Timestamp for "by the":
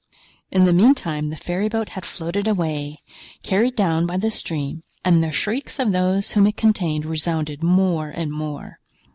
4.07-4.31